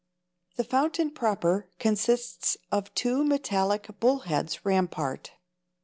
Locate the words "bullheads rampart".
3.99-5.33